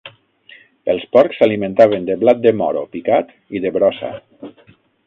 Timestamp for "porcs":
1.17-1.41